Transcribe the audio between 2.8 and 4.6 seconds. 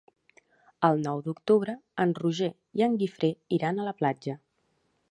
i en Guifré iran a la platja.